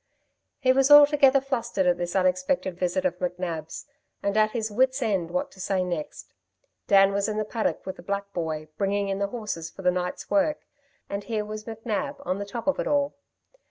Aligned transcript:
He 0.57 0.73
was 0.73 0.89
altogether 0.89 1.39
flustered 1.39 1.85
at 1.85 1.99
this 1.99 2.15
unexpected 2.15 2.75
visit 2.75 3.05
of 3.05 3.19
McNab's, 3.19 3.85
and 4.23 4.35
at 4.35 4.49
his 4.49 4.71
wits' 4.71 4.99
end 5.03 5.29
what 5.29 5.51
to 5.51 5.59
say 5.59 5.83
next. 5.83 6.33
Dan 6.87 7.13
was 7.13 7.29
in 7.29 7.37
the 7.37 7.45
paddock 7.45 7.85
with 7.85 7.97
the 7.97 8.01
black 8.01 8.33
boy, 8.33 8.67
bringing 8.79 9.09
in 9.09 9.19
the 9.19 9.27
horses 9.27 9.69
for 9.69 9.83
the 9.83 9.91
night's 9.91 10.27
work, 10.27 10.61
and 11.07 11.25
here 11.25 11.45
was 11.45 11.65
McNab 11.65 12.15
on 12.25 12.39
the 12.39 12.45
top 12.47 12.65
of 12.65 12.79
it 12.79 12.87
all. 12.87 13.13